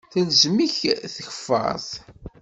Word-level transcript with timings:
Telzem-ik 0.11 0.77
tkeffart. 1.13 1.89